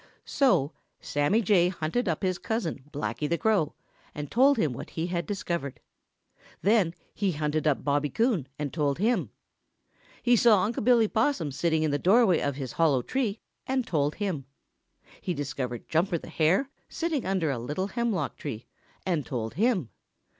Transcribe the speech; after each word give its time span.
So 0.25 0.73
Sammy 0.99 1.43
Jay 1.43 1.69
hunted 1.69 2.09
up 2.09 2.23
his 2.23 2.39
cousin, 2.39 2.85
Blacky 2.91 3.29
the 3.29 3.37
Crow, 3.37 3.75
and 4.15 4.31
told 4.31 4.57
him 4.57 4.73
what 4.73 4.89
he 4.89 5.05
had 5.05 5.27
discovered. 5.27 5.79
Then 6.63 6.95
he 7.13 7.33
hunted 7.33 7.67
up 7.67 7.83
Bobby 7.83 8.09
Coon 8.09 8.47
and 8.57 8.73
told 8.73 8.97
him. 8.97 9.29
He 10.23 10.35
saw 10.35 10.63
Unc' 10.63 10.83
Billy 10.83 11.07
Possum 11.07 11.51
sitting 11.51 11.83
in 11.83 11.91
the 11.91 11.99
doorway 11.99 12.39
of 12.39 12.55
his 12.55 12.71
hollow 12.71 13.03
tree 13.03 13.41
and 13.67 13.85
told 13.85 14.15
him. 14.15 14.45
He 15.21 15.35
discovered 15.35 15.87
Jumper 15.87 16.17
the 16.17 16.29
Hare 16.29 16.71
sitting 16.89 17.23
under 17.27 17.51
a 17.51 17.59
little 17.59 17.85
hemlock 17.89 18.37
tree 18.37 18.65
and 19.05 19.23
told 19.23 19.53
him. 19.53 19.89